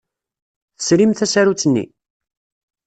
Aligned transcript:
Tesrim 0.77 1.11
tasarut-nni? 1.13 1.85